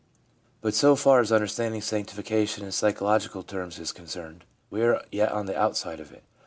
But 0.61 0.73
so 0.73 0.95
far 0.95 1.19
as 1.19 1.31
understanding 1.31 1.79
sanctification 1.83 2.65
in 2.65 2.71
psycho 2.71 3.05
logical 3.05 3.43
terms 3.43 3.77
is 3.77 3.91
concerned, 3.91 4.45
we 4.71 4.81
are 4.81 5.03
yet 5.11 5.31
on 5.31 5.45
the 5.45 5.55
outside 5.55 5.99
of 5.99 6.11
it. 6.11 6.23